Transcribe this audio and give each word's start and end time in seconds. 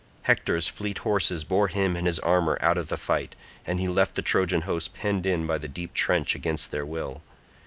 Hector's 0.23 0.67
fleet 0.67 0.97
horses 0.97 1.43
bore 1.43 1.67
him 1.67 1.95
and 1.95 2.07
his 2.07 2.17
armour 2.21 2.57
out 2.59 2.75
of 2.79 2.87
the 2.89 2.97
fight, 2.97 3.35
and 3.67 3.79
he 3.79 3.87
left 3.87 4.15
the 4.15 4.23
Trojan 4.23 4.61
host 4.61 4.95
penned 4.95 5.27
in 5.27 5.45
by 5.45 5.59
the 5.59 5.67
deep 5.67 5.93
trench 5.93 6.33
against 6.33 6.71
their 6.71 6.87
will. 6.87 7.21